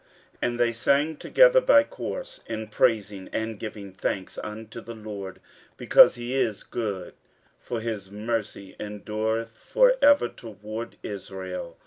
[0.01, 0.09] 15:003:011
[0.49, 5.39] And they sang together by course in praising and giving thanks unto the LORD;
[5.77, 7.13] because he is good,
[7.59, 11.77] for his mercy endureth for ever toward Israel.